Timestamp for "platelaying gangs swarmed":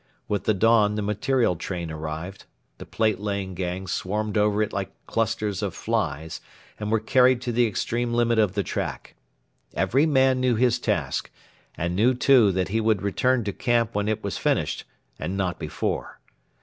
2.87-4.35